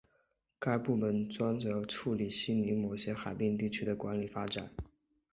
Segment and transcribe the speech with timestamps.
[0.57, 4.67] 该部门专责处理悉尼某些海滨地区的管理发展。